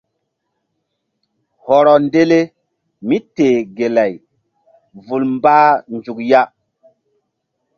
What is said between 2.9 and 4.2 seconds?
míteh gelay